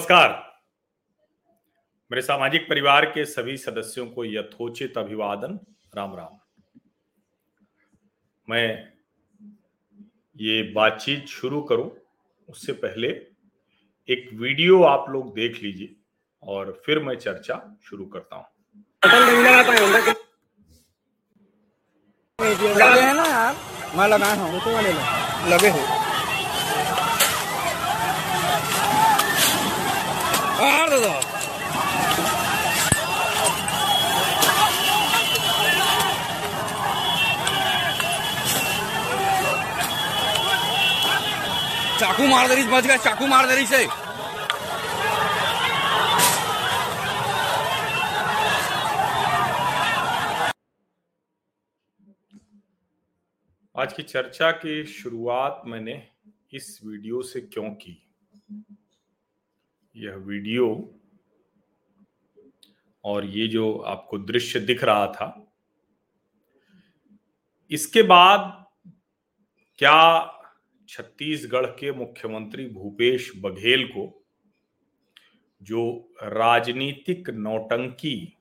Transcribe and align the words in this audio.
नमस्कार। 0.00 0.30
मेरे 2.10 2.20
सामाजिक 2.22 2.62
परिवार 2.68 3.04
के 3.04 3.24
सभी 3.24 3.56
सदस्यों 3.56 4.06
को 4.06 4.24
यथोचित 4.24 4.96
अभिवादन। 4.98 5.58
राम 5.96 6.14
राम। 6.16 6.38
मैं 8.48 8.92
ये 10.36 10.62
बातचीत 10.72 11.26
शुरू 11.28 11.60
करूँ, 11.62 11.90
उससे 12.48 12.72
पहले 12.72 13.08
एक 14.08 14.28
वीडियो 14.34 14.82
आप 14.84 15.10
लोग 15.10 15.34
देख 15.34 15.62
लीजिए 15.62 15.94
और 16.42 16.72
फिर 16.86 16.98
मैं 16.98 17.16
चर्चा 17.18 17.60
शुरू 17.84 18.06
करता 18.06 18.36
हूँ। 18.36 18.46
लगे 22.40 23.00
हैं 23.00 23.14
ना 23.14 23.26
यार। 23.26 23.54
मैं 23.96 24.08
हूँ 24.36 24.60
तो 24.60 24.70
लगे 25.50 25.68
हैं। 25.68 26.09
चाकू 42.00 42.26
मार 42.26 42.48
दे 42.48 42.54
रही 42.54 42.64
बच 42.64 42.86
गया, 42.86 42.96
चाकू 42.96 43.26
मार 43.26 43.46
दे 43.46 43.54
रही 43.54 43.66
से 43.66 43.86
आज 53.74 53.92
की 53.92 54.02
चर्चा 54.02 54.50
की 54.50 54.84
शुरुआत 54.84 55.62
मैंने 55.66 56.02
इस 56.54 56.80
वीडियो 56.84 57.22
से 57.22 57.40
क्यों 57.40 57.70
की? 57.70 57.96
यह 59.96 60.14
वीडियो 60.14 60.66
और 63.04 63.24
ये 63.24 63.46
जो 63.46 63.72
आपको 63.76 64.18
दृश्य 64.18 64.60
दिख 64.60 64.84
रहा 64.84 65.06
था, 65.06 65.52
इसके 67.70 68.02
बाद 68.02 68.66
क्या 69.78 70.26
छत्तीसगढ़ 70.88 71.66
के 71.66 71.92
मुख्यमंत्री 71.92 72.66
भूपेश 72.66 73.30
बघेल 73.36 73.86
को 73.86 74.24
जो 75.62 76.12
राजनीतिक 76.22 77.30
नौटंकी 77.30 78.36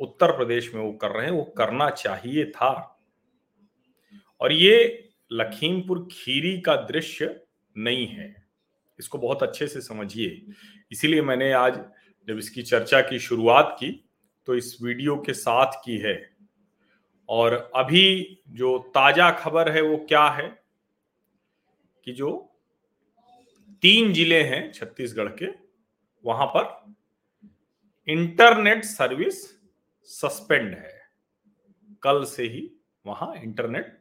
उत्तर 0.00 0.36
प्रदेश 0.36 0.74
में 0.74 0.82
वो 0.82 0.92
कर 0.92 1.10
रहे 1.10 1.26
हैं, 1.26 1.32
वो 1.32 1.44
करना 1.58 1.90
चाहिए 1.90 2.44
था। 2.50 3.00
और 4.40 4.52
ये 4.52 5.08
लखीमपुर 5.32 6.08
खीरी 6.12 6.60
का 6.60 6.76
दृश्य 6.76 7.40
नहीं 7.76 8.06
है। 8.06 8.41
इसको 9.02 9.18
बहुत 9.18 9.42
अच्छे 9.42 9.66
से 9.66 9.80
समझिए। 9.80 10.54
इसीलिए 10.92 11.22
मैंने 11.22 11.52
आज 11.54 11.80
जब 12.28 12.38
इसकी 12.38 12.62
चर्चा 12.62 13.00
की, 13.00 13.18
शुरुआत 13.18 13.76
की 13.80 13.90
तो 14.48 14.54
इस 14.54 14.76
वीडियो 14.82 15.16
के 15.16 15.32
साथ 15.34 15.72
की 15.84 15.96
है। 15.98 16.14
और 17.28 17.54
अभी 17.76 18.38
जो 18.50 18.78
ताज़ा 18.94 19.30
खबर 19.32 19.70
है, 19.72 19.80
वो 19.82 19.96
क्या 20.08 20.26
है 20.28 20.48
कि 22.06 22.12
जो 22.12 22.30
तीन 23.82 24.12
ज़िले 24.12 24.42
हैं 24.42 24.72
छत्तीसगढ़ 24.72 25.28
के, 25.32 25.46
वहाँ 26.24 26.46
पर 26.46 26.94
इंटरनेट 28.08 28.84
सर्विस 28.84 29.42
सस्पेंड 30.08 30.74
है। 30.74 31.00
कल 32.02 32.24
से 32.24 32.42
ही 32.44 32.68
वहाँ 33.04 33.34
इंटरनेट 33.36 33.98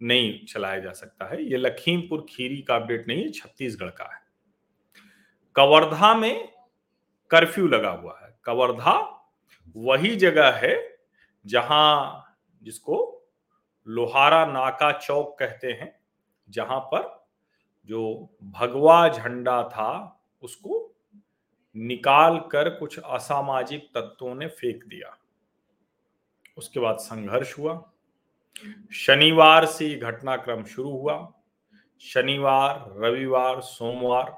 नहीं 0.00 0.46
चलाया 0.46 0.78
जा 0.78 0.92
सकता 0.92 1.28
है। 1.30 1.42
ये 1.44 1.56
लखीमपुर 1.56 2.26
खीरी 2.28 2.60
का 2.62 2.76
अपडेट 2.76 3.06
नहीं 3.08 3.22
है, 3.22 3.30
छत्तीसगढ़ 3.30 3.90
का 3.90 4.04
है। 4.04 4.20
कवर्धा 5.58 6.14
में 6.14 6.52
कर्फ्यू 7.30 7.66
लगा 7.66 7.90
हुआ 7.90 8.20
है। 8.22 8.38
कवर्धा 8.44 9.24
वही 9.76 10.16
जगह 10.16 10.50
है 10.50 10.98
जहाँ 11.46 12.24
जिसको 12.62 13.26
लोहारा 13.88 14.46
नाका 14.46 14.92
चौक 14.92 15.38
कहते 15.38 15.72
हैं, 15.72 16.00
जहाँ 16.50 16.80
पर 16.80 17.26
जो 17.86 18.28
भगवा 18.42 19.08
झंडा 19.08 19.62
था 19.62 20.20
उसको 20.42 20.94
निकाल 21.76 22.38
कर 22.38 22.68
कुछ 22.70 22.98
असामाजिक 22.98 23.90
तत्वों 23.94 24.34
ने 24.34 24.46
फेंक 24.46 24.84
दिया। 24.84 25.18
उसके 26.58 26.80
बाद 26.80 26.96
संघर्ष 26.96 27.58
हुआ। 27.58 27.90
शनिवार 28.92 29.66
से 29.66 29.94
घटनाक्रम 29.94 30.64
शुरू 30.64 30.90
हुआ। 30.90 31.32
शनिवार, 32.00 32.94
रविवार, 32.96 33.60
सोमवार 33.60 34.37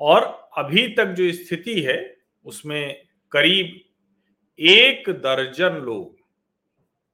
और 0.00 0.50
अभी 0.58 0.88
तक 0.88 1.06
जो 1.06 1.32
स्थिति 1.32 1.80
है, 1.80 2.18
उसमें 2.44 3.06
करीब 3.32 3.80
एक 4.58 5.10
दर्जन 5.10 5.72
लोग, 5.72 6.16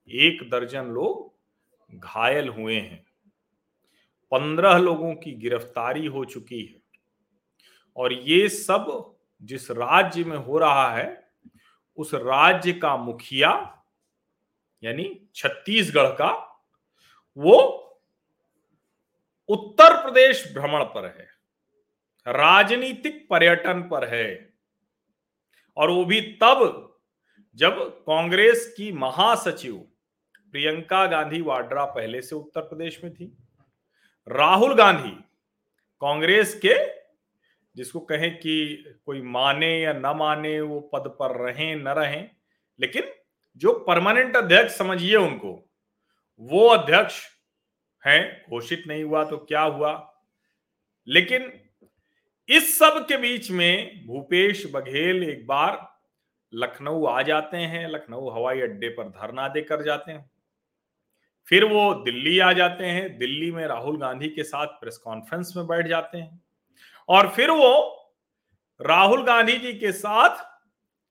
एक 0.09 0.51
दर्जन 0.51 0.85
लोग 0.85 1.33
घायल 1.95 2.49
हुए 2.49 2.81
हैं। 2.81 3.07
पंद्रह 4.31 4.79
लोगों 4.79 5.15
की 5.15 5.33
गिरफ्तारी 5.33 6.07
हो 6.07 6.25
चुकी 6.25 6.65
है। 6.65 6.83
और 7.97 8.13
ये 8.13 8.49
सब 8.49 9.15
जिस 9.43 9.71
राज्य 9.71 10.25
में 10.25 10.37
हो 10.37 10.59
रहा 10.59 10.97
है, 10.97 11.33
उस 11.97 12.15
राज्य 12.15 12.73
का 12.73 12.97
मुखिया, 12.97 13.83
यानी 14.85 15.29
छत्तीसगढ़ 15.35 16.09
का, 16.09 16.63
वो 17.37 17.79
उत्तर 19.49 20.03
प्रदेश 20.03 20.53
भ्रमण 20.53 20.85
पर 20.85 21.07
है। 21.07 21.42
राजनीतिक 22.27 23.27
पर्यटन 23.31 23.83
पर 23.83 24.09
है। 24.09 24.55
और 25.77 25.91
वो 25.91 26.05
भी 26.05 26.21
तब 26.21 26.89
जब 27.55 27.89
कांग्रेस 27.91 28.75
की 28.77 28.93
महासचिव 28.93 29.77
प्रियंका 30.53 31.07
गांधी 31.07 31.41
वाड्रा 31.41 31.85
पहले 31.85 32.23
से 32.23 32.35
उत्तर 32.35 32.61
प्रदेश 32.61 33.05
में 33.05 33.15
थी। 33.15 33.37
राहुल 34.29 34.75
गांधी 34.75 35.25
कांग्रेस 36.01 36.61
के, 36.67 36.87
जिसको 37.77 38.01
कहें 38.01 38.39
कि 38.39 38.85
कोई 39.07 39.23
माने 39.23 39.81
या 39.81 39.93
न 39.93 40.07
माने 40.07 40.61
वो 40.61 40.81
पद 40.81 41.17
पर 41.21 41.37
रहें, 41.37 41.77
न 41.77 41.89
रहें, 41.89 42.31
लेकिन 42.81 43.03
जो 43.57 43.73
परमानेंट 43.73 44.37
अध्यक्ष 44.37 44.77
समझिए 44.77 45.17
उनको, 45.17 45.71
वो 46.41 46.69
अध्यक्ष 46.69 47.27
हैं, 48.07 48.45
घोषित 48.51 48.85
नहीं 48.87 49.05
हुआ 49.05 49.25
तो 49.25 49.39
क्या 49.39 49.63
हुआ? 49.63 50.15
लेकिन 51.09 51.62
इस 52.53 52.79
सब 52.79 53.07
के 53.09 53.17
बीच 53.17 53.51
में 53.51 54.07
भूपेश 54.07 54.67
बघेल 54.73 55.23
एक 55.25 55.47
बार 55.47 56.01
लखनऊ 56.53 57.05
आ 57.07 57.23
जाते 57.23 57.57
हैं, 57.57 57.89
लखनऊ 57.89 58.31
हवाई 58.31 58.61
अड्डे 58.61 58.89
पर 58.89 59.09
धरना 59.09 59.49
देकर 59.49 59.83
जाते 59.83 60.13
हैं। 60.13 60.31
फिर 61.49 61.65
वो 61.65 61.95
दिल्ली 61.95 62.39
आ 62.39 62.53
जाते 62.53 62.85
हैं, 62.85 63.19
दिल्ली 63.19 63.51
में 63.53 63.67
राहुल 63.67 63.99
गांधी 63.99 64.29
के 64.29 64.43
साथ 64.43 64.67
प्रेस 64.67 64.97
कॉन्फ्रेंस 64.97 65.53
में 65.57 65.67
बैठ 65.67 65.87
जाते 65.87 66.19
हैं। 66.19 66.45
और 67.09 67.29
फिर 67.29 67.51
वो 67.51 67.99
राहुल 68.81 69.25
गांधी 69.25 69.57
जी 69.59 69.73
के 69.73 69.93
साथ 69.93 70.45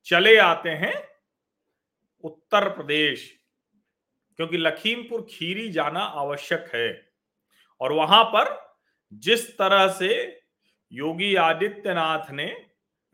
चले 0.04 0.38
आते 0.38 0.70
हैं 0.70 0.94
उत्तर 2.24 2.70
प्रदेश, 2.70 3.40
क्योंकि 4.36 4.58
लखीमपुर 4.58 5.28
खीरी 5.30 5.70
जाना 5.70 6.00
आवश्यक 6.00 6.72
है। 6.76 7.12
और 7.82 7.92
वहाँ 7.92 8.24
पर 8.24 8.76
जिस 9.14 9.58
तरह 9.58 9.88
से 9.88 10.41
योगी 10.92 11.36
आदित्यनाथ 11.36 12.32
ने 12.32 12.46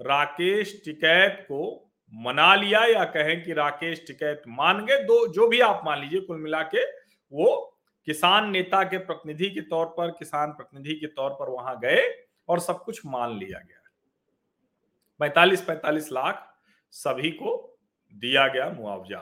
राकेश 0.02 0.82
टिकैत 0.86 1.40
को 1.42 1.92
मना 2.14 2.56
लिया 2.56 2.86
या 2.86 3.04
कहें 3.04 3.44
कि 3.44 3.54
राकेश 3.54 4.04
टिकैत 4.08 4.42
मान 4.48 4.86
गए, 4.86 5.04
दो, 5.04 5.28
जो 5.28 5.48
भी 5.48 5.60
आप 5.60 5.82
मान 5.86 6.02
लीजिए 6.02 6.22
कुल 6.22 6.38
मिला 6.38 6.62
के, 6.62 6.86
वो 7.32 7.78
किसान 8.06 8.50
नेता 8.50 8.84
के 8.84 8.98
प्रतिनिधि 8.98 9.50
के 9.50 9.62
तौर 9.62 9.86
पर, 9.86 10.12
किसान 10.12 10.52
प्रतिनिधि 10.52 11.00
के 11.00 11.08
तौर 11.08 11.30
पर 11.30 11.50
वहाँ 11.50 11.80
गए 11.80 12.26
और 12.50 12.60
सब 12.60 12.84
कुछ 12.84 13.06
मान 13.06 13.38
लिया 13.38 13.60
गया। 13.60 13.90
पैतालीस 15.20 15.62
पैतालीस 15.62 16.12
लाख 16.12 16.60
सभी 16.92 17.32
को 17.32 17.80
दिया 18.14 18.48
गया 18.48 18.70
मुआवजा। 18.70 19.20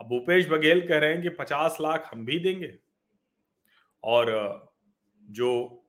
अब 0.00 0.06
भूपेश 0.06 0.48
बघेल 0.48 0.88
कह 0.88 0.98
रहे 0.98 1.12
हैं 1.12 1.22
कि 1.22 1.28
पचास 1.28 1.78
लाख 1.80 2.10
हम 2.12 2.24
भी 2.26 2.38
देंगे। 2.38 2.78
और, 4.04 4.26
जो 5.30 5.83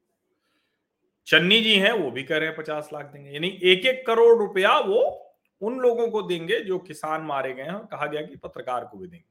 चन्नी 1.28 1.62
जी 1.62 1.76
हैं, 1.76 1.92
वो 1.92 2.12
भी 2.12 2.24
कह 2.24 2.38
रहे 2.38 2.48
हैं 2.48 2.58
पचास 2.58 2.90
लाख 2.94 3.06
देंगे। 3.06 3.32
यानी 3.32 3.60
एक 3.64 3.86
एक 3.86 4.08
करोड़ 4.08 4.38
रुपया 4.38 4.80
वो 4.80 5.22
उन 5.62 5.80
लोगों 5.80 6.08
को 6.08 6.22
देंगे 6.22 6.60
जो 6.60 6.80
किसान 6.80 7.22
मारे 7.22 7.54
गए 7.54 7.64
हैं, 7.64 7.80
कहा 7.80 8.06
गया 8.06 8.22
कि 8.22 8.36
पत्रकार 8.36 8.86
को 8.86 8.98
भी 8.98 9.08
देंगे। 9.08 9.26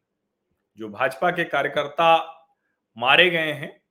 जो 0.78 0.88
भाजपा 0.88 1.30
के 1.30 1.44
कार्यकर्ता 1.44 2.40
मारे 2.98 3.30
गए 3.30 3.52
हैं, 3.52 3.82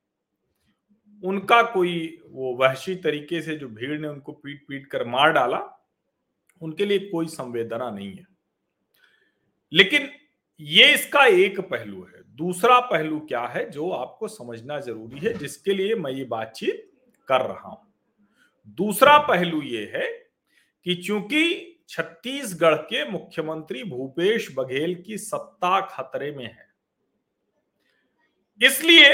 उनका 1.24 1.62
कोई 1.62 2.22
वो 2.26 2.54
वहशी 2.54 2.94
तरीके 2.94 3.42
से 3.42 3.56
जो 3.56 3.68
भीड़ 3.68 4.00
ने 4.00 4.08
उनको 4.08 4.32
पीट 4.32 4.64
पीट 4.68 4.86
कर 4.86 5.04
मार 5.04 5.32
डाला, 5.32 5.86
उनके 6.62 6.84
लिए 6.84 6.98
कोई 6.98 7.26
संवेदना 7.26 7.90
नहीं 7.90 8.14
है। 8.14 8.26
लेकिन 9.72 10.10
ये 10.60 10.94
इसका 10.94 11.24
एक 11.26 11.60
पहलू 11.60 12.02
है। 12.04 12.22
दूसरा 12.36 12.80
पहलू 12.80 13.20
क्या 13.20 13.40
है, 13.40 13.70
जो 13.70 13.90
आपको 13.90 14.28
समझना 14.28 14.80
ज़रूरी 14.80 15.18
है, 15.18 15.32
जिसके 15.34 15.74
लिए 15.74 15.94
मैं 15.94 16.12
ये 16.12 16.24
बातचीत 16.24 16.92
कर 17.28 17.40
रहा 17.40 17.68
हूँ। 17.68 17.83
दूसरा 18.68 19.18
पहलू 19.18 19.62
ये 19.62 19.84
है 19.94 20.08
कि 20.86 20.94
चूँकि 20.94 21.70
छत्तीसगढ़ 21.88 22.74
के 22.74 23.04
मुख्यमंत्री 23.10 23.82
भूपेश 23.84 24.48
बघेल 24.56 24.94
की 25.02 25.18
सत्ता 25.18 25.80
खतरे 25.80 26.30
में 26.32 26.44
है, 26.44 26.68
इसलिए 28.60 29.10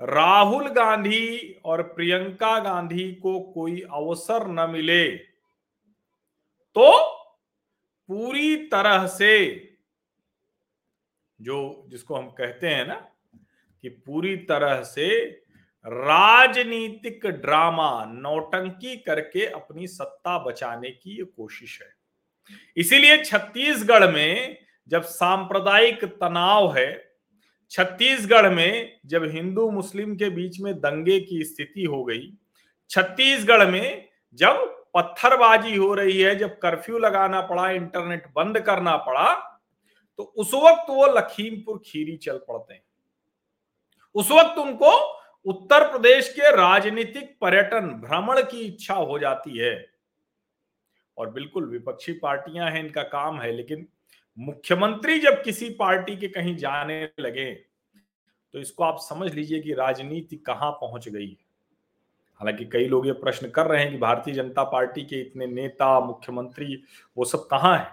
राहुल 0.00 0.68
गांधी 0.68 1.60
और 1.64 1.82
प्रियंका 1.82 2.58
गांधी 2.58 3.12
को 3.14 3.40
कोई 3.40 3.80
अवसर 3.80 4.46
न 4.46 4.70
मिले 4.70 5.08
तो 6.76 6.90
पूरी 8.08 8.56
तरह 8.66 9.06
से 9.06 9.34
जो 11.40 11.84
जिसको 11.88 12.14
हम 12.14 12.30
कहते 12.30 12.68
हैं 12.68 12.86
ना 12.86 12.94
कि 13.84 13.88
पूरी 13.88 14.36
तरह 14.36 14.82
से 14.82 15.08
राजनीतिक 15.84 17.26
ड्रामा 17.26 18.04
नौटंकी 18.08 18.96
करके 18.96 19.46
अपनी 19.46 19.86
सत्ता 19.86 20.38
बचाने 20.38 20.90
की 20.90 21.16
ये 21.18 21.24
कोशिश 21.26 21.80
है। 21.82 21.94
इसीलिए 22.76 23.22
छत्तीसगढ़ 23.24 24.10
में 24.10 24.58
जब 24.88 25.02
सांप्रदायिक 25.02 26.04
तनाव 26.04 26.76
है, 26.76 27.14
छत्तीसगढ़ 27.70 28.48
में 28.50 29.00
जब 29.06 29.24
हिंदू 29.24 29.70
मुस्लिम 29.70 30.14
के 30.16 30.28
बीच 30.30 30.60
में 30.60 30.74
दंगे 30.74 31.18
की 31.20 31.42
स्थिति 31.44 31.84
हो 31.84 32.04
गई, 32.04 32.32
छत्तीसगढ़ 32.90 33.66
में 33.70 34.08
जब 34.38 34.68
पत्थरबाजी 34.94 35.76
हो 35.76 35.94
रही 35.94 36.20
है, 36.20 36.34
जब 36.36 36.58
कर्फ्यू 36.58 36.98
लगाना 36.98 37.40
पड़ा, 37.40 37.70
इंटरनेट 37.70 38.26
बंद 38.36 38.60
करना 38.60 38.96
पड़ा 38.98 39.32
तो 40.18 40.22
उस 40.22 40.50
वक्त 40.54 40.90
वो 40.90 41.06
लखीमपुर 41.08 41.80
खीरी 41.86 42.16
चल 42.16 42.38
पड़ते 42.38 42.74
हैं। 42.74 42.82
उस 44.14 44.30
वक्त 44.30 44.58
उनको 44.58 44.90
उत्तर 45.46 45.86
प्रदेश 45.90 46.28
के 46.28 46.50
राजनीतिक 46.56 47.36
पर्यटन 47.40 47.88
भ्रमण 48.00 48.42
की 48.42 48.60
इच्छा 48.60 48.94
हो 48.94 49.18
जाती 49.18 49.58
है। 49.58 49.74
और 51.16 51.30
बिल्कुल 51.30 51.64
विपक्षी 51.64 52.12
पार्टियाँ 52.12 52.70
हैं, 52.70 52.84
इनका 52.84 53.02
काम 53.02 53.40
है, 53.40 53.52
लेकिन 53.52 53.86
मुख्यमंत्री 54.38 55.18
जब 55.18 55.42
किसी 55.42 55.68
पार्टी 55.70 56.16
के 56.16 56.28
कहीं 56.28 56.56
जाने 56.56 57.02
लगे 57.20 57.52
तो 58.54 58.58
इसको 58.58 58.84
आप 58.84 58.98
समझ 59.00 59.32
लीजिए 59.34 59.60
कि 59.60 59.72
राजनीति 59.72 60.36
कहाँ 60.36 60.70
पहुँच 60.72 61.08
गई 61.08 61.36
हालाँकि 62.40 62.64
कई 62.64 62.86
लोग 62.88 63.06
ये 63.06 63.12
प्रश्न 63.12 63.48
कर 63.50 63.66
रहे 63.66 63.82
हैं 63.82 63.90
कि 63.90 63.98
भारतीय 63.98 64.34
जनता 64.34 64.64
पार्टी 64.64 65.02
के 65.02 65.20
इतने 65.20 65.46
नेता, 65.46 66.00
मुख्यमंत्री, 66.00 66.82
वो 67.16 67.24
सब 67.24 67.46
कहाँ 67.46 67.76
है? 67.78 67.86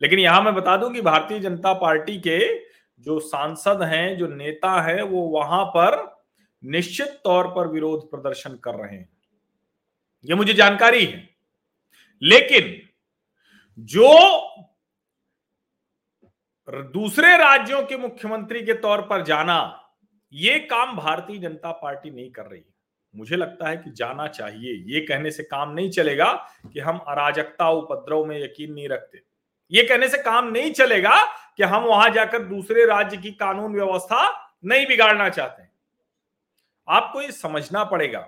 लेकिन 0.00 0.18
यहाँ 0.18 0.42
मैं 0.42 0.54
बता 0.54 0.76
दूँ 0.76 0.92
कि 0.92 1.00
भारतीय 1.00 1.40
जनता 1.40 1.72
पार्टी 1.72 2.18
के 2.18 2.38
जो 3.00 3.18
सांसद 3.20 3.82
हैं, 3.82 4.16
जो 4.18 4.26
नेता 4.26 4.80
हैं, 4.82 5.02
वो 5.02 5.22
वहाँ 5.30 5.64
पर 5.66 5.96
निश्चित 6.64 7.20
तौर 7.24 7.48
पर 7.48 7.68
विरोध 7.68 8.10
प्रदर्शन 8.10 8.56
कर 8.56 8.74
रहे 8.74 8.96
हैं। 8.96 9.08
यह 10.24 10.36
मुझे 10.36 10.52
जानकारी 10.52 11.04
है। 11.04 11.30
लेकिन 12.22 12.88
जो 13.78 14.38
दूसरे 16.70 17.36
राज्यों 17.36 17.82
के 17.82 17.96
मुख्यमंत्री 17.96 18.62
के 18.62 18.74
तौर 18.74 19.02
पर 19.02 19.22
जाना, 19.22 19.90
ये 20.32 20.58
काम 20.58 20.96
भारतीय 20.96 21.38
जनता 21.38 21.72
पार्टी 21.72 22.10
नहीं 22.10 22.30
कर 22.30 22.46
रही। 22.46 22.62
मुझे 23.16 23.36
लगता 23.36 23.68
है 23.68 23.76
कि 23.76 23.90
जाना 23.90 24.26
चाहिए। 24.26 24.94
ये 24.94 25.00
कहने 25.00 25.30
से 25.30 25.42
काम 25.42 25.70
नहीं 25.70 25.90
चलेगा 25.90 26.32
कि 26.72 26.80
हम 26.80 26.98
अराजकता 26.98 27.70
उपद्रव 27.70 28.24
में 28.24 28.44
यकीन 28.44 28.72
नहीं 28.72 28.88
रखते। 28.88 29.22
ये 29.72 29.82
कहने 29.82 30.08
से 30.08 30.18
काम 30.18 30.50
नहीं 30.50 30.72
चलेगा 30.72 31.24
कि 31.56 31.62
हम 31.62 31.82
वहाँ 31.82 32.10
जाकर 32.10 32.38
दूसरे 32.38 32.86
राज्य 32.86 33.16
की 33.16 33.30
कानून 33.30 33.74
व्यवस्था 33.74 34.52
नहीं 34.64 34.86
बिगाड़ना 34.86 35.28
चाहते। 35.28 35.67
आपको 36.88 37.20
ये 37.22 37.32
समझना 37.32 37.84
पड़ेगा। 37.84 38.20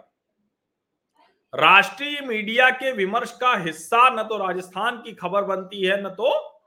राष्ट्रीय 1.52 2.20
मीडिया 2.20 2.70
के 2.70 2.92
विमर्श 2.92 3.30
का 3.40 3.54
हिस्सा 3.56 4.08
न 4.10 4.22
तो 4.22 4.36
राजस्थान 4.36 4.96
की 4.96 5.12
खबर 5.12 5.44
बनती 5.44 5.82
है, 5.82 6.02
न 6.02 6.08
तो 6.08 6.60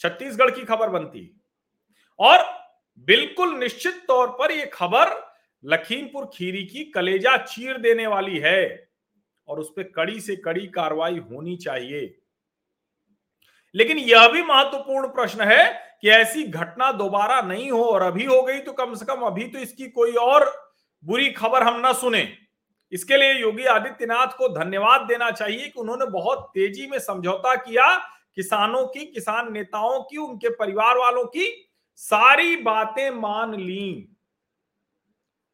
छत्तीसगढ़ 0.00 0.50
की 0.50 0.64
खबर 0.64 0.88
बनती 0.88 1.30
और 2.18 2.44
बिल्कुल 2.98 3.54
निश्चित 3.54 4.04
तौर 4.08 4.28
पर 4.28 4.50
यह 4.50 4.70
खबर 4.74 5.10
लखीमपुर 5.64 6.30
खीरी 6.34 6.64
की 6.64 6.84
कलेजा 6.84 7.36
चीर 7.36 7.78
देने 7.78 8.06
वाली 8.06 8.38
है 8.38 8.88
और 9.48 9.60
उस 9.60 9.70
पर 9.70 9.82
कड़ी 9.82 10.20
से 10.20 10.36
कड़ी 10.36 10.66
कार्रवाई 10.66 11.18
होनी 11.20 11.56
चाहिए। 11.56 12.18
लेकिन 13.74 13.98
यह 13.98 14.28
भी 14.28 14.42
महत्वपूर्ण 14.42 15.08
प्रश्न 15.08 15.42
है 15.42 15.64
कि 16.02 16.10
ऐसी 16.10 16.42
घटना 16.42 16.90
दोबारा 16.92 17.40
नहीं 17.40 17.70
हो 17.70 17.84
और 17.84 18.02
अभी 18.02 18.24
हो 18.24 18.42
गई 18.42 18.60
तो 18.60 18.72
कम 18.72 18.94
से 18.94 19.04
कम 19.04 19.20
अभी 19.20 19.44
तो 19.44 19.58
इसकी 19.58 19.88
कोई 19.88 20.12
और 20.12 20.61
बुरी 21.04 21.30
खबर 21.30 21.62
हम 21.62 21.80
ना 21.80 21.92
सुने। 21.92 22.38
इसके 22.92 23.16
लिए 23.16 23.32
योगी 23.32 23.64
आदित्यनाथ 23.64 24.26
को 24.26 24.48
धन्यवाद 24.48 25.00
देना 25.00 25.30
चाहिए 25.30 25.68
कि 25.68 25.80
उन्होंने 25.80 26.06
बहुत 26.06 26.50
तेज़ी 26.54 26.86
में 26.86 26.98
समझौता 26.98 27.54
किया 27.54 27.98
किसानों 28.34 28.86
की, 28.86 29.06
किसान 29.06 29.52
नेताओं 29.52 30.02
की, 30.02 30.16
उनके 30.16 30.48
परिवार 30.48 30.98
वालों 30.98 31.24
की। 31.24 31.70
सारी 31.96 32.56
बातें 32.56 33.10
मान 33.10 33.54
ली। 33.54 34.08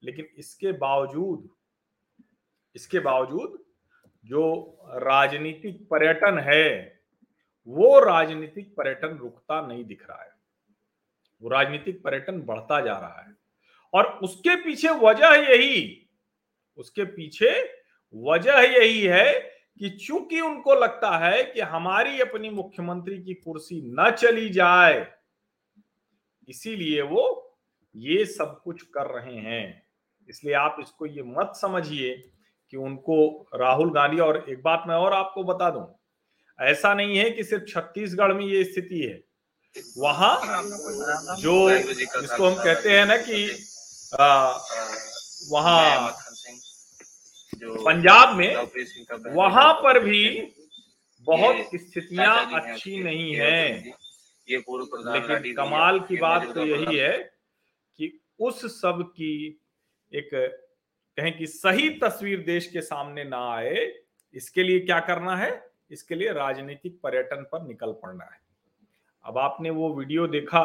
लेकिन 0.03 0.29
इसके 0.37 0.73
बावजूद 0.73 1.49
इसके 2.75 2.99
बावजूद 2.99 3.65
जो 4.25 4.79
राजनीतिक 4.85 5.89
पर्यटन 5.89 6.39
है, 6.39 7.01
वो 7.67 8.01
राजनीतिक 8.01 8.77
पर्यटन 8.77 9.09
रुकता 9.09 9.67
नहीं 9.67 9.85
दिख 9.85 10.11
रहा 10.11 10.23
है। 10.23 10.31
वो 11.43 11.49
राजनीतिक 11.49 12.03
पर्यटन 12.03 12.43
बढ़ता 12.43 12.81
जा 12.81 12.99
रहा 12.99 13.21
है। 13.23 13.38
और 13.93 14.07
उसके 14.23 14.57
पीछे 14.57 14.91
वजह 15.01 15.35
यही, 15.45 16.09
उसके 16.79 17.05
पीछे 17.07 17.51
वजह 18.15 18.61
यही 18.71 19.01
है 19.03 19.33
कि 19.81 19.89
चूँकि 19.99 20.41
उनको 20.41 20.75
लगता 20.75 21.17
है 21.19 21.43
कि 21.45 21.61
हमारी 21.63 22.21
अपनी 22.21 22.51
मुख्यमंत्री 22.51 23.19
की 23.19 23.35
कुर्सी 23.35 23.81
न 23.91 24.11
चली 24.13 24.49
जाए, 24.51 25.07
इसीलिए 26.49 27.03
वो 27.03 27.25
ये 27.95 28.25
सब 28.27 28.61
कुछ 28.65 28.83
कर 28.85 29.07
रहे 29.11 29.37
हैं। 29.37 29.83
इसलिए 30.29 30.55
आप 30.55 30.77
इसको 30.81 31.07
ये 31.07 31.23
मत 31.27 31.53
समझिए 31.57 32.15
कि 32.73 32.77
उनको 32.77 33.49
राहुल 33.55 33.93
गांधी, 33.93 34.19
और 34.19 34.45
एक 34.49 34.63
बात 34.63 34.85
मैं 34.89 34.95
और 34.97 35.13
आपको 35.13 35.45
बता 35.45 35.71
दूँ, 35.71 35.87
ऐसा 36.59 36.93
नहीं 36.95 37.19
है 37.19 37.31
कि 37.31 37.45
सिर्फ़ 37.45 37.65
छत्तीसगढ़ 37.65 38.33
में 38.33 38.45
ये 38.47 38.63
स्थिति 38.65 39.01
है। 39.01 39.23
वहाँ 39.99 40.41
जो 41.37 41.71
जिसको 41.71 42.47
हम 42.47 42.55
कहते 42.55 42.91
हैं 42.91 43.07
ना 43.07 43.17
कि 43.19 43.47
वहाँ 44.13 46.11
पंजाब 47.61 48.37
में 48.37 48.55
वहाँ 49.35 49.73
पर 49.75 49.99
भी 50.05 50.55
बहुत 51.27 51.57
स्थितियाँ 51.75 52.61
अच्छी 52.61 53.03
नहीं 53.03 53.35
है। 53.35 53.79
लेकिन 54.49 55.55
कमाल 55.57 56.01
की 56.01 56.17
बात 56.17 56.55
तो 56.55 56.65
यही 56.67 56.97
है 56.97 57.19
कि 57.99 58.21
उस 58.41 58.65
सब 58.81 59.03
की 59.17 59.61
एक 60.13 60.31
कहें 60.33 61.37
कि 61.39 61.47
सही 61.47 61.89
तस्वीर 61.91 62.45
देश 62.45 62.67
के 62.67 62.81
सामने 62.81 63.25
ना 63.25 63.39
आए, 63.55 63.93
इसके 64.35 64.63
लिए 64.63 64.81
क्या 64.81 65.01
करना 65.01 65.37
है? 65.37 65.51
इसके 65.91 66.15
लिए 66.15 66.33
राजनीतिक 66.33 66.99
पर्यटन 67.03 67.43
पर 67.53 67.63
निकल 67.63 67.93
पड़ना 67.93 68.25
है। 68.25 68.41
अब 69.25 69.39
आपने 69.39 69.71
वो 69.71 69.93
वीडियो 69.95 70.27
देखा, 70.27 70.61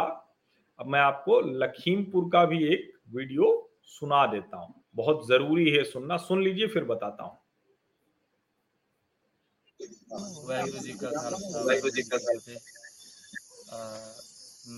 अब 0.80 0.88
मैं 0.88 1.00
आपको 1.00 1.40
लखीमपुर 1.60 2.30
का 2.34 2.46
भी 2.46 2.64
एक 2.68 2.93
वीडियो 3.14 3.48
सुना 3.90 4.26
देता 4.28 4.58
हूँ। 4.58 4.74
बहुत 4.96 5.28
ज़रूरी 5.28 5.70
है 5.72 5.84
सुनना। 5.84 6.18
सुन 6.20 6.44
लीजिए, 6.44 6.68
फिर 6.68 6.84
बताता 6.86 7.24
हूँ। 7.24 7.38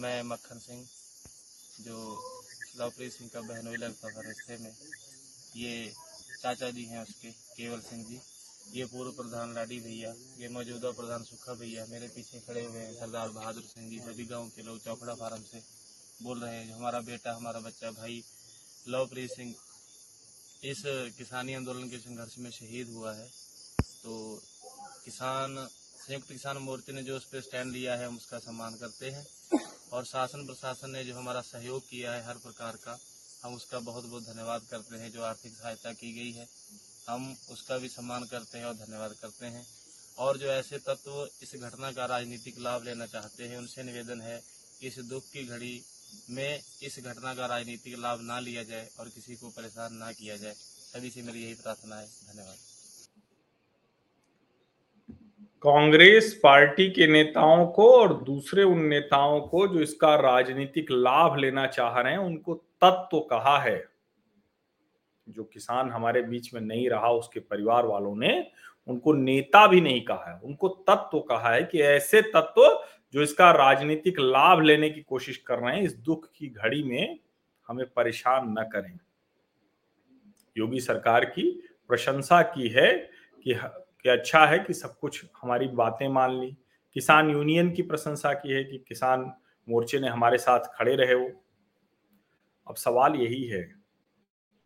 मैं 0.01 0.22
मक्खन 0.24 0.60
सिंह, 0.60 0.82
जो 1.82 1.98
लवप्रीत 2.80 3.12
सिंह 3.12 3.30
का 3.34 3.42
बहनोई 3.44 3.77
लगता 3.77 4.10
था 4.10 4.22
रिश्ते 4.27 4.58
में, 4.63 4.72
ये 5.56 5.92
चाचा 6.42 6.70
जी 6.70 6.84
हैं 6.86 7.01
उसके, 7.04 7.32
केवल 7.32 7.80
सिंह 7.82 8.04
जी। 8.06 8.20
ये 8.70 8.86
पूर्व 8.86 9.12
प्रधान 9.13 9.54
लाडी 9.56 9.80
भैया, 9.80 10.13
ये 10.39 10.50
मौजूदा 10.50 10.92
प्रधान 10.92 11.24
सुखा 11.24 11.54
भैया, 11.54 11.86
मेरे 11.89 12.08
पीछे 12.15 12.39
खड़े 12.39 12.65
हुए 12.65 12.80
हैं 12.80 12.94
सरदार 12.94 13.30
बहादुर 13.30 13.63
सिंह 13.63 13.89
जी 13.89 14.00
सभी 14.01 14.25
गाँव 14.25 14.48
के 14.56 14.63
लोग 14.63 14.80
चौकड़ा 14.84 15.13
फार्म 15.15 15.44
से 15.44 15.60
बोल 16.24 16.40
रहे 16.40 16.56
हैं, 16.56 16.74
हमारा 16.74 17.00
बेटा, 17.00 17.34
हमारा 17.34 17.60
बच्चा, 17.60 17.92
भाई, 17.92 18.24
लवप्रीत 18.88 19.32
सिंह, 19.32 19.56
इस 20.64 20.84
किसानी 21.18 21.54
आंदोलन 21.54 21.90
के 21.90 21.98
संघर्ष 21.98 22.38
में 22.38 22.52
शहीद 22.52 22.90
हुआ 22.90 23.14
है। 23.14 23.32
तो 24.04 24.44
किसान, 25.06 25.68
संयुक्त 26.08 26.28
किसान 26.28 26.58
मोर्चे 26.58 26.92
ने 26.92 27.04
जो 27.04 27.18
उस 27.18 27.26
पर 27.26 27.42
स्टैंड 27.42 27.72
लिया 27.72 27.96
है, 27.96 28.08
हम 28.08 28.18
उसका 28.18 28.40
सम्मान 28.40 28.76
करते 28.76 29.10
हैं। 29.10 29.28
और 29.92 30.06
शासन 30.06 30.46
प्रशासन 30.46 30.90
ने 30.90 31.04
जो 31.04 31.16
हमारा 31.16 31.42
सहयोग 31.42 31.90
किया 31.90 32.14
है 32.14 32.26
हर 32.26 32.38
प्रकार 32.38 32.76
का, 32.76 33.00
हम 33.44 33.54
उसका 33.54 33.80
बहुत 33.80 34.06
बहुत 34.06 34.24
धन्यवाद 34.24 34.62
करते 34.72 34.96
हैं, 34.96 35.12
जो 35.12 35.24
आर्थिक 35.24 35.54
सहायता 35.54 35.94
की 35.94 36.14
गई 36.14 36.32
है। 36.32 36.50
हम 37.10 37.38
उसका 37.50 37.78
भी 37.78 37.90
सम्मान 37.90 38.26
करते 38.26 38.58
हैं 38.58 38.66
और 38.66 38.74
धन्यवाद 38.74 39.14
करते 39.14 39.46
हैं। 39.46 39.68
और 40.18 40.38
जो 40.38 40.48
ऐसे 40.48 40.78
तत्व 40.78 41.30
इस 41.42 41.52
घटना 41.56 41.92
का 41.92 42.06
राजनीतिक 42.06 42.60
लाभ 42.60 42.84
लेना 42.84 43.06
चाहते 43.06 43.48
हैं, 43.48 43.58
उनसे 43.58 43.84
निवेदन 43.84 44.22
है 44.22 44.44
कि 44.80 44.88
इस 44.88 45.00
दुख 45.00 45.24
की 45.30 45.44
घड़ी 45.44 45.84
में 46.30 46.60
इस 46.84 47.00
घटना 47.06 47.34
का 47.34 47.46
राजनीतिक 47.46 47.96
लाभ 48.00 48.20
ना 48.22 48.40
लिया 48.40 48.64
जाए 48.64 48.88
और 49.00 49.06
किसी 49.06 49.36
को 49.36 49.50
परेशान 49.50 49.94
ना 49.94 50.12
किया 50.12 50.38
जाए 50.38 50.54
सभी 50.54 51.10
से 51.10 51.22
मेरी 51.22 51.44
यही 51.44 51.54
प्रार्थना 51.54 51.96
है। 51.96 52.06
धन्यवाद। 52.06 52.58
कांग्रेस 55.64 56.34
पार्टी 56.44 56.90
के 56.90 57.08
नेताओं 57.08 57.66
को 57.68 57.90
और 57.92 58.14
दूसरे 58.24 58.64
उन 58.64 58.86
नेताओं 58.86 59.40
को 59.42 59.68
जो 59.68 59.80
इसका 59.80 60.16
राजनीतिक 60.16 60.92
लाभ 60.92 61.38
लेना 61.38 61.66
चाह 61.68 62.00
रहे 62.02 62.12
हैं, 62.12 62.20
उनको 62.20 62.54
तत्व 62.54 63.08
तो 63.12 63.20
कहा 63.20 63.58
है 63.60 63.84
जो 65.28 65.44
किसान 65.44 65.90
हमारे 65.90 66.22
बीच 66.22 66.54
में 66.54 66.62
नहीं 66.62 66.90
रहा, 66.90 67.10
उसके 67.10 67.40
परिवार 67.40 67.86
वालों 67.86 68.16
ने, 68.16 68.52
उनको 68.88 69.14
नेता 69.14 69.66
भी 69.68 69.82
नहीं 69.82 70.02
कहा 70.02 70.30
है। 70.30 70.40
उनको 70.40 70.68
तत्व 70.68 71.10
तो 71.12 71.20
कहा 71.20 71.54
है 71.54 71.64
कि 71.64 71.82
ऐसे 71.82 72.22
तत्व 72.22 72.64
जो 73.16 73.22
इसका 73.22 73.52
राजनीतिक 73.52 74.20
लाभ 74.20 74.62
लेने 74.62 74.90
की 74.90 75.02
कोशिश 75.02 75.38
कर 75.38 75.60
रहे 75.60 75.76
हैं, 75.76 75.84
इस 75.84 75.96
दुख 75.96 76.32
की 76.36 76.48
घड़ी 76.48 76.84
में 76.84 77.20
हमें 77.68 77.86
परेशान 77.90 78.56
न 78.60 78.64
करें। 78.64 79.00
योगी 80.58 80.80
सरकार 80.80 81.26
की 81.26 81.64
प्रशंसा 81.88 82.42
की 82.42 82.68
है 82.68 82.94
कि 83.44 83.60
कि 84.04 84.10
अच्छा 84.10 84.46
है 84.46 84.60
कि 84.60 84.74
सब 84.74 85.00
कुछ 85.00 85.26
हमारी 85.42 85.68
बातें 85.68 86.08
मान 86.08 86.40
ली। 86.40 86.58
किसान 86.94 87.30
यूनियन 87.30 87.72
की 87.72 87.82
प्रशंसा 87.82 88.34
की 88.34 88.52
है 88.52 88.64
कि 88.64 88.78
किसान 88.78 89.34
मोर्चे 89.70 90.00
ने 90.00 90.08
हमारे 90.08 90.38
साथ 90.38 90.60
खड़े 90.60 90.96
रहे 90.96 91.14
वो। 91.14 91.32
अब 92.68 92.76
सवाल 92.76 93.16
यही 93.16 93.44
है 93.44 93.76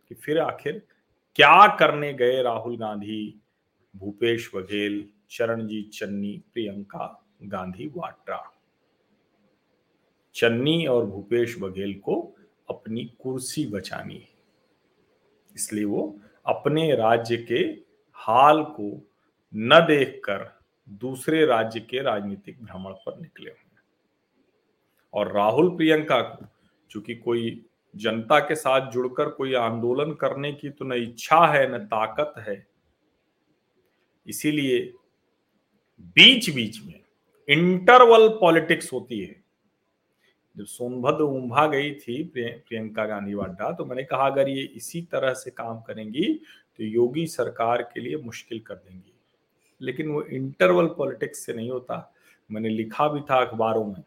कि 0.09 0.15
फिर 0.15 0.39
आखिर 0.39 0.87
क्या 1.35 1.77
करने 1.77 2.13
गए 2.13 2.41
राहुल 2.41 2.77
गांधी, 2.77 3.41
भूपेश 3.95 4.51
बघेल, 4.55 5.09
चरणजीत 5.29 5.89
चन्नी, 5.89 6.43
प्रियंका? 6.53 7.25
गांधी 7.41 7.87
वाड्रा 7.87 8.43
चन्नी 10.35 10.85
और 10.85 11.05
भूपेश 11.05 11.55
बघेल 11.59 11.93
को 11.99 12.21
अपनी 12.69 13.03
कुर्सी 13.21 13.65
बचानी। 13.65 14.15
है 14.15 14.27
इसलिए 15.55 15.85
वो 15.85 16.19
अपने 16.45 16.95
राज्य 16.95 17.37
के 17.37 17.63
हाल 18.17 18.63
को 18.63 18.91
न 19.53 19.79
देखकर 19.87 20.47
दूसरे 20.89 21.45
राज्य 21.45 21.79
के 21.79 22.01
राजनीतिक 22.01 22.63
भ्रमण 22.63 22.93
पर 22.95 23.19
निकले 23.19 23.49
हुए 23.49 23.57
और 25.13 25.31
राहुल 25.31 25.69
प्रियंका 25.69 26.21
को, 26.21 26.45
चूँकि 26.91 27.15
कोई 27.15 27.65
जनता 27.95 28.39
के 28.39 28.55
साथ 28.55 28.91
जुड़कर 28.91 29.29
कोई 29.29 29.53
आंदोलन 29.53 30.13
करने 30.13 30.51
की 30.53 30.69
तो 30.69 30.85
न 30.85 30.93
इच्छा 30.93 31.45
है, 31.47 31.75
न 31.75 31.85
ताकत 31.85 32.33
है, 32.37 32.67
इसीलिए 34.27 34.93
बीच 35.99 36.49
बीच 36.49 36.83
में 36.85 36.98
इंटरवल 37.49 38.27
पॉलिटिक्स 38.29 38.91
होती 38.93 39.19
है। 39.19 39.35
जब 40.55 40.65
सोनभद्र 40.65 41.23
उम्भा 41.23 41.65
गई 41.67 41.91
थी 41.93 42.23
प्रियंका 42.25 43.05
गांधी 43.05 43.33
वाड्रा 43.33 43.71
तो 43.71 43.85
मैंने 43.85 44.03
कहा, 44.03 44.25
अगर 44.25 44.49
ये 44.49 44.63
इसी 44.75 45.01
तरह 45.01 45.33
से 45.33 45.51
काम 45.51 45.79
करेंगी 45.81 46.33
तो 46.79 46.83
योगी 46.83 47.25
सरकार 47.27 47.81
के 47.83 47.99
लिए 47.99 48.17
मुश्किल 48.17 48.59
कर 48.59 48.75
देंगी। 48.75 49.13
लेकिन 49.81 50.09
वो 50.09 50.21
इंटरवल 50.23 50.87
पॉलिटिक्स 50.87 51.45
से 51.45 51.53
नहीं 51.53 51.69
होता। 51.69 52.13
मैंने 52.49 52.69
लिखा 52.69 53.07
भी 53.07 53.19
था 53.21 53.39
अखबारों 53.41 53.85
में, 53.85 54.03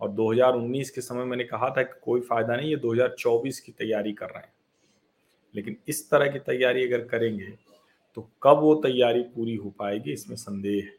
और 0.00 0.10
2019 0.10 0.90
के 0.90 1.00
समय 1.00 1.24
मैंने 1.24 1.44
कहा 1.44 1.70
था 1.70 1.82
कि 1.82 2.00
कोई 2.02 2.20
फ़ायदा 2.20 2.56
नहीं 2.56 2.70
है 2.70 2.76
2024 2.76 3.60
की 3.60 3.72
तैयारी 3.72 4.12
कर 4.12 4.26
रहे 4.26 4.42
हैं। 4.42 4.52
लेकिन 5.54 5.76
इस 5.88 6.10
तरह 6.10 6.28
की 6.28 6.38
तैयारी 6.38 6.86
अगर 6.86 7.04
करेंगे 7.06 7.52
तो 8.16 8.28
कब 8.42 8.58
वो 8.58 8.74
तैयारी 8.76 9.22
पूरी 9.24 9.54
हो 9.56 9.70
पाएगी, 9.70 10.12
इसमें 10.12 10.36
संदेह 10.36 10.82
है। 10.84 10.98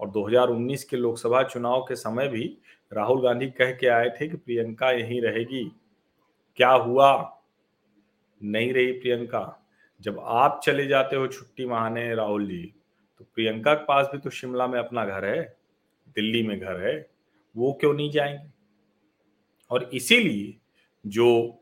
और 0.00 0.10
2019 0.10 0.84
के 0.84 0.96
लोकसभा 0.96 1.42
चुनाव 1.42 1.82
के 1.82 1.96
समय 1.96 2.28
भी 2.28 2.58
राहुल 2.92 3.22
गांधी 3.22 3.46
कह 3.46 3.70
के 3.72 3.86
आए 3.86 4.08
थे 4.08 4.28
कि 4.28 4.36
प्रियंका 4.36 4.90
यहीं 4.90 5.20
रहेगी। 5.22 5.72
क्या 6.56 6.70
हुआ? 6.70 7.40
नहीं 8.42 8.72
रही 8.72 8.92
प्रियंका। 8.92 9.66
जब 10.00 10.20
आप 10.20 10.60
चले 10.64 10.86
जाते 10.86 11.16
हो 11.16 11.26
छुट्टी 11.26 11.66
महाने 11.66 12.14
राहुल 12.14 12.48
जी 12.48 12.74
तो 13.18 13.24
प्रियंका 13.34 13.74
के 13.74 13.84
पास 13.84 14.06
भी 14.06 14.18
तो 14.18 14.30
शिमला 14.30 14.66
में 14.66 14.78
अपना 14.78 15.04
घर 15.04 15.24
है, 15.24 15.56
दिल्ली 16.08 16.42
में 16.42 16.60
घर 16.60 16.80
है, 16.88 17.10
वो 17.56 17.72
क्यों 17.72 17.94
नहीं 17.94 18.10
जाएँगे? 18.10 18.50
और 19.70 19.90
इसीलिए 19.92 20.56
जो 21.06 21.58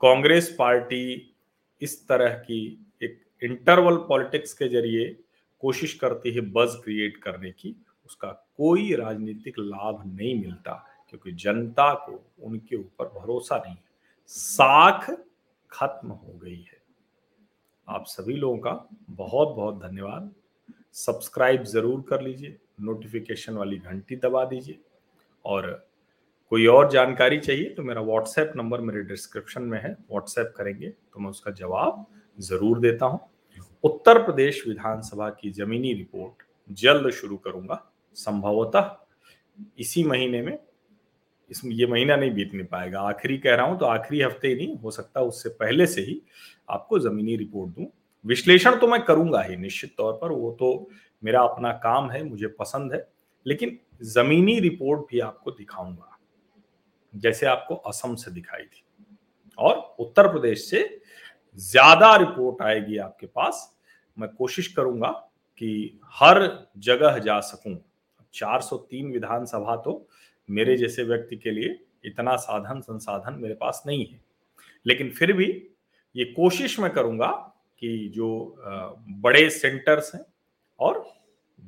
कांग्रेस 0.00 0.56
पार्टी 0.58 1.34
इस 1.80 2.08
तरह 2.08 2.28
की 2.28 2.86
एक 3.02 3.20
इंटरवल 3.42 3.96
पॉलिटिक्स 3.96 4.52
के 4.52 4.68
ज़रिए 4.68 5.20
कोशिश 5.62 5.94
करती 5.94 6.30
है 6.30 6.40
बज 6.50 6.74
क्रिएट 6.84 7.16
करने 7.16 7.50
की, 7.52 7.74
उसका 8.06 8.28
कोई 8.56 8.92
राजनीतिक 8.94 9.58
लाभ 9.58 10.02
नहीं 10.06 10.40
मिलता, 10.40 10.72
क्योंकि 11.08 11.32
जनता 11.34 11.92
को 11.96 12.20
उनके 12.46 12.76
ऊपर 12.76 13.08
भरोसा 13.14 13.56
नहीं 13.58 13.74
है। 13.74 13.82
साख 14.30 15.10
खत्म 15.70 16.08
हो 16.08 16.38
गई 16.38 16.60
है। 16.62 16.76
आप 17.88 18.04
सभी 18.08 18.34
लोगों 18.34 18.58
का 18.58 18.88
बहुत 19.10 19.54
बहुत 19.56 19.80
धन्यवाद। 19.80 20.30
सब्सक्राइब 20.96 21.62
ज़रूर 21.64 22.00
कर 22.08 22.22
लीजिए 22.22 22.56
नोटिफिकेशन 22.80 23.54
वाली 23.54 23.78
घंटी 23.78 24.16
दबा 24.18 24.44
दीजिए। 24.44 24.78
और 25.44 25.70
कोई 26.52 26.66
और 26.66 26.90
जानकारी 26.90 27.38
चाहिए 27.38 27.68
तो 27.74 27.82
मेरा 27.82 28.00
व्हाट्सएप 28.02 28.52
नंबर 28.56 28.80
मेरे 28.80 29.02
डिस्क्रिप्शन 29.04 29.62
में 29.62 29.78
है 29.80 29.90
व्हाट्सएप 30.02 30.52
करेंगे 30.56 30.88
तो 30.88 31.20
मैं 31.20 31.30
उसका 31.30 31.50
जवाब 31.52 32.04
ज़रूर 32.38 32.78
देता 32.80 33.06
हूँ। 33.06 33.20
उत्तर 33.88 34.22
प्रदेश 34.22 34.62
विधानसभा 34.66 35.28
की 35.30 35.50
जमीनी 35.52 35.92
रिपोर्ट 35.94 36.42
जल्द 36.70 37.10
शुरू 37.12 37.36
करूँगा, 37.36 37.84
संभवतः 38.16 38.96
इसी 39.78 40.04
महीने 40.04 40.42
में। 40.42 40.58
इसमें 41.50 41.74
ये 41.74 41.86
महीना 41.86 42.16
नहीं 42.16 42.30
बीतने 42.30 42.62
पाएगा। 42.64 43.00
आखिरी 43.00 43.36
कह 43.38 43.54
रहा 43.54 43.66
हूँ 43.66 43.78
तो 43.78 43.86
आखिरी 43.86 44.20
हफ़्ते 44.22 44.48
ही 44.48 44.54
नहीं, 44.56 44.76
हो 44.76 44.90
सकता 44.90 45.20
उससे 45.22 45.48
पहले 45.50 45.86
से 45.86 46.00
ही 46.00 46.20
आपको 46.68 46.98
जमीनी 47.00 47.36
रिपोर्ट 47.36 47.70
दूँ। 47.70 47.86
विश्लेषण 48.24 48.78
तो 48.78 48.86
मैं 48.86 49.02
करूँगा 49.04 49.42
ही 49.42 49.56
निश्चित 49.56 49.94
तौर 49.98 50.12
पर, 50.12 50.30
वो 50.30 50.50
तो 50.60 50.90
मेरा 51.22 51.42
अपना 51.42 51.72
काम 51.74 52.10
है, 52.10 52.22
मुझे 52.24 52.46
पसंद 52.48 52.92
है, 52.92 53.06
लेकिन 53.46 53.78
जमीनी 54.04 54.58
रिपोर्ट 54.60 55.00
भी 55.10 55.20
आपको 55.20 55.50
दिखाऊँगा, 55.50 56.18
जैसे 57.14 57.46
आपको 57.46 57.74
असम 57.74 58.14
से 58.14 58.30
दिखाई 58.30 58.62
थी। 58.62 58.84
और 59.58 59.96
उत्तर 60.00 60.28
प्रदेश 60.28 60.64
से 60.64 61.00
ज़्यादा 61.58 62.14
रिपोर्ट 62.16 62.62
आएगी 62.62 62.96
आपके 62.98 63.26
पास 63.26 63.77
मैं 64.18 64.28
कोशिश 64.28 64.66
करूँगा 64.68 65.08
कि 65.60 66.00
हर 66.12 66.68
जगह 66.78 67.18
जा 67.18 67.38
सकूँ। 67.40 67.76
403 68.34 69.12
विधानसभा 69.12 69.76
तो 69.76 70.06
मेरे 70.48 70.76
जैसे 70.76 71.02
व्यक्ति 71.02 71.36
के 71.36 71.50
लिए 71.50 71.78
इतना 72.04 72.36
साधन 72.36 72.80
संसाधन 72.80 73.38
मेरे 73.40 73.54
पास 73.54 73.82
नहीं 73.86 74.06
है। 74.06 74.20
लेकिन 74.86 75.10
फिर 75.10 75.32
भी 75.32 75.46
ये 76.14 76.24
कोशिश 76.26 76.78
मैं 76.80 76.90
करूँगा 76.92 77.30
कि 77.80 78.08
जो 78.14 78.56
बड़े 79.20 79.48
सेंटर्स 79.50 80.14
हैं 80.14 80.24
और 80.80 81.04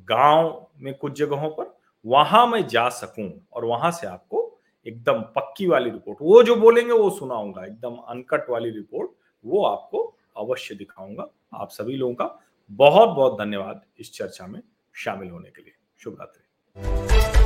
गाँव 0.07 0.67
में 0.79 0.93
कुछ 0.93 1.17
जगहों 1.19 1.49
पर 1.49 1.75
वहाँ 2.05 2.45
मैं 2.47 2.65
जा 2.67 2.87
सकूँ 2.89 3.31
और 3.53 3.65
वहाँ 3.65 3.91
से 3.91 4.07
आपको 4.07 4.47
एकदम 4.85 5.21
पक्की 5.35 5.67
वाली 5.67 5.89
रिपोर्ट, 5.89 6.17
वो 6.21 6.43
जो 6.43 6.55
बोलेंगे 6.55 6.93
वो 6.93 7.09
सुनाऊँगा, 7.09 7.65
एकदम 7.65 7.95
अनकट 7.95 8.49
वाली 8.49 8.69
रिपोर्ट, 8.69 9.11
वो 9.43 9.63
आपको 9.65 10.17
अवश्य 10.37 10.75
दिखाऊँगा 10.75 11.27
आप 11.53 11.69
सभी 11.69 11.95
लोगों 11.95 12.13
का 12.13 12.39
बहुत 12.71 13.09
बहुत 13.09 13.39
धन्यवाद 13.39 13.81
इस 13.99 14.13
चर्चा 14.13 14.47
में 14.47 14.61
शामिल 14.95 15.29
होने 15.29 15.49
के 15.49 15.61
लिए। 15.61 15.73
शुभ 16.03 16.17
रात्रि 16.19 17.40